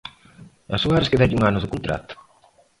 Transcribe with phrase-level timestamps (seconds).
[0.75, 2.13] A Suárez quédalle un ano de contrato.